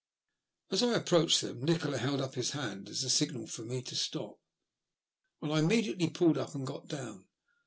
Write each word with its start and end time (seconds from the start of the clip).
As 0.71 0.81
I 0.81 0.95
approached 0.95 1.41
them 1.41 1.63
Nikola 1.63 1.99
held 1.99 2.21
up 2.21 2.33
his 2.33 2.53
hand 2.53 2.89
as 2.89 3.03
a 3.03 3.09
signal 3.11 3.47
to 3.49 3.63
me 3.63 3.83
to 3.83 3.95
stop, 3.95 4.39
and 5.43 5.53
I 5.53 5.59
immediately 5.59 6.09
pulled 6.09 6.39
up 6.39 6.55
and 6.55 6.65
got 6.65 6.87
down. 6.87 7.27